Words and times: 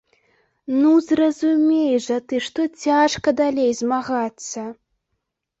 Ну, 0.79 0.93
зразумей 1.07 1.93
жа 2.05 2.17
ты, 2.27 2.35
што 2.47 2.65
цяжка 2.85 3.35
далей 3.43 3.71
змагацца! 3.81 4.69